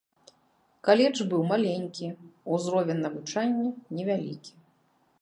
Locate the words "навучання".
3.07-3.67